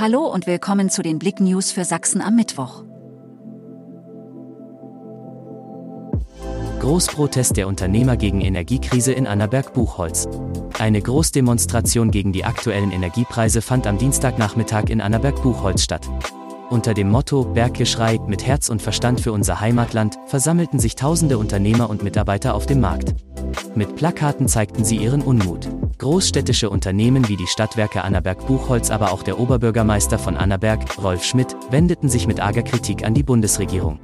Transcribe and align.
Hallo 0.00 0.26
und 0.26 0.46
willkommen 0.46 0.90
zu 0.90 1.02
den 1.02 1.18
Blick 1.18 1.40
News 1.40 1.72
für 1.72 1.84
Sachsen 1.84 2.20
am 2.20 2.36
Mittwoch. 2.36 2.84
Großprotest 6.78 7.56
der 7.56 7.66
Unternehmer 7.66 8.16
gegen 8.16 8.40
Energiekrise 8.40 9.12
in 9.12 9.26
Annaberg-Buchholz. 9.26 10.28
Eine 10.78 11.02
Großdemonstration 11.02 12.12
gegen 12.12 12.32
die 12.32 12.44
aktuellen 12.44 12.92
Energiepreise 12.92 13.60
fand 13.60 13.88
am 13.88 13.98
Dienstagnachmittag 13.98 14.84
in 14.88 15.00
Annaberg-Buchholz 15.00 15.82
statt. 15.82 16.08
Unter 16.70 16.94
dem 16.94 17.10
Motto 17.10 17.42
Berggeschrei 17.42 18.20
mit 18.24 18.46
Herz 18.46 18.68
und 18.68 18.80
Verstand 18.80 19.20
für 19.20 19.32
unser 19.32 19.60
Heimatland 19.60 20.16
versammelten 20.26 20.78
sich 20.78 20.94
tausende 20.94 21.38
Unternehmer 21.38 21.90
und 21.90 22.04
Mitarbeiter 22.04 22.54
auf 22.54 22.66
dem 22.66 22.78
Markt. 22.78 23.16
Mit 23.74 23.96
Plakaten 23.96 24.46
zeigten 24.46 24.84
sie 24.84 24.98
ihren 24.98 25.22
Unmut. 25.22 25.68
Großstädtische 25.98 26.70
Unternehmen 26.70 27.28
wie 27.28 27.36
die 27.36 27.48
Stadtwerke 27.48 28.04
Annaberg-Buchholz, 28.04 28.90
aber 28.90 29.12
auch 29.12 29.24
der 29.24 29.40
Oberbürgermeister 29.40 30.18
von 30.18 30.36
Annaberg, 30.36 31.02
Rolf 31.02 31.24
Schmidt, 31.24 31.56
wendeten 31.70 32.08
sich 32.08 32.28
mit 32.28 32.38
arger 32.38 32.62
Kritik 32.62 33.04
an 33.04 33.14
die 33.14 33.24
Bundesregierung. 33.24 33.98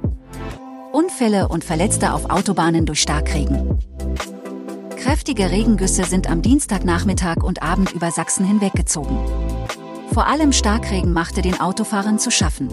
Unfälle 0.91 1.47
und 1.47 1.63
Verletzte 1.63 2.13
auf 2.13 2.29
Autobahnen 2.29 2.85
durch 2.85 3.01
Starkregen. 3.01 3.79
Kräftige 4.97 5.51
Regengüsse 5.51 6.03
sind 6.03 6.29
am 6.29 6.41
Dienstagnachmittag 6.41 7.37
und 7.43 7.63
Abend 7.63 7.93
über 7.93 8.11
Sachsen 8.11 8.45
hinweggezogen. 8.45 9.17
Vor 10.13 10.27
allem 10.27 10.51
Starkregen 10.51 11.13
machte 11.13 11.41
den 11.41 11.59
Autofahrern 11.61 12.19
zu 12.19 12.29
schaffen. 12.29 12.69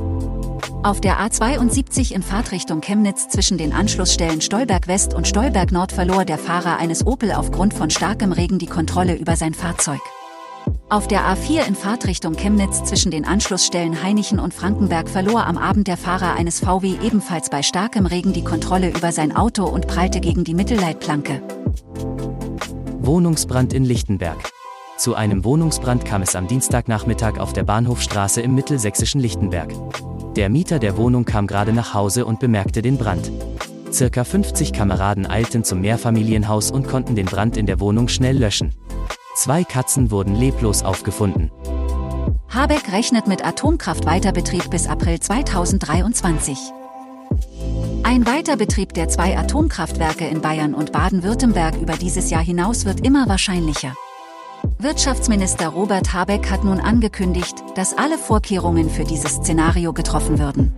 Auf 0.84 1.00
der 1.00 1.20
A72 1.20 2.12
in 2.12 2.22
Fahrtrichtung 2.22 2.80
Chemnitz 2.80 3.28
zwischen 3.28 3.56
den 3.56 3.72
Anschlussstellen 3.72 4.40
Stolberg 4.40 4.88
West 4.88 5.14
und 5.14 5.28
Stolberg 5.28 5.70
Nord 5.70 5.92
verlor 5.92 6.24
der 6.24 6.38
Fahrer 6.38 6.78
eines 6.78 7.06
Opel 7.06 7.30
aufgrund 7.30 7.72
von 7.72 7.88
starkem 7.88 8.32
Regen 8.32 8.58
die 8.58 8.66
Kontrolle 8.66 9.14
über 9.14 9.36
sein 9.36 9.54
Fahrzeug. 9.54 10.00
Auf 10.90 11.06
der 11.06 11.20
A4 11.20 11.68
in 11.68 11.76
Fahrtrichtung 11.76 12.34
Chemnitz 12.34 12.82
zwischen 12.82 13.12
den 13.12 13.24
Anschlussstellen 13.24 14.02
Heinichen 14.02 14.40
und 14.40 14.52
Frankenberg 14.52 15.08
verlor 15.08 15.46
am 15.46 15.56
Abend 15.56 15.86
der 15.86 15.96
Fahrer 15.96 16.34
eines 16.34 16.58
VW 16.58 16.96
ebenfalls 17.00 17.48
bei 17.48 17.62
starkem 17.62 18.06
Regen 18.06 18.32
die 18.32 18.42
Kontrolle 18.42 18.90
über 18.90 19.12
sein 19.12 19.36
Auto 19.36 19.64
und 19.64 19.86
prallte 19.86 20.18
gegen 20.18 20.42
die 20.42 20.54
Mittelleitplanke. 20.54 21.42
Wohnungsbrand 22.98 23.72
in 23.72 23.84
Lichtenberg. 23.84 24.50
Zu 24.96 25.14
einem 25.14 25.44
Wohnungsbrand 25.44 26.04
kam 26.04 26.22
es 26.22 26.34
am 26.34 26.48
Dienstagnachmittag 26.48 27.38
auf 27.38 27.52
der 27.52 27.62
Bahnhofstraße 27.62 28.40
im 28.40 28.56
mittelsächsischen 28.56 29.20
Lichtenberg. 29.20 29.72
Der 30.36 30.48
Mieter 30.48 30.78
der 30.78 30.96
Wohnung 30.96 31.26
kam 31.26 31.46
gerade 31.46 31.74
nach 31.74 31.92
Hause 31.92 32.24
und 32.24 32.40
bemerkte 32.40 32.80
den 32.80 32.96
Brand. 32.96 33.30
Circa 33.92 34.24
50 34.24 34.72
Kameraden 34.72 35.26
eilten 35.26 35.62
zum 35.62 35.82
Mehrfamilienhaus 35.82 36.70
und 36.70 36.88
konnten 36.88 37.14
den 37.14 37.26
Brand 37.26 37.58
in 37.58 37.66
der 37.66 37.80
Wohnung 37.80 38.08
schnell 38.08 38.38
löschen. 38.38 38.74
Zwei 39.34 39.62
Katzen 39.62 40.10
wurden 40.10 40.34
leblos 40.34 40.82
aufgefunden. 40.82 41.50
Habeck 42.48 42.90
rechnet 42.92 43.26
mit 43.26 43.44
Atomkraftweiterbetrieb 43.44 44.70
bis 44.70 44.86
April 44.86 45.20
2023. 45.20 46.58
Ein 48.02 48.26
Weiterbetrieb 48.26 48.94
der 48.94 49.08
zwei 49.08 49.36
Atomkraftwerke 49.36 50.26
in 50.26 50.40
Bayern 50.40 50.74
und 50.74 50.92
Baden-Württemberg 50.92 51.76
über 51.76 51.94
dieses 51.94 52.30
Jahr 52.30 52.42
hinaus 52.42 52.86
wird 52.86 53.06
immer 53.06 53.28
wahrscheinlicher. 53.28 53.94
Wirtschaftsminister 54.82 55.68
Robert 55.68 56.12
Habeck 56.12 56.50
hat 56.50 56.64
nun 56.64 56.80
angekündigt, 56.80 57.54
dass 57.76 57.96
alle 57.96 58.18
Vorkehrungen 58.18 58.90
für 58.90 59.04
dieses 59.04 59.36
Szenario 59.36 59.92
getroffen 59.92 60.40
würden. 60.40 60.74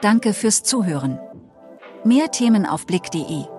Danke 0.00 0.32
fürs 0.32 0.62
Zuhören. 0.62 1.18
Mehr 2.04 2.30
Themen 2.30 2.64
auf 2.64 2.86
Blick.de 2.86 3.55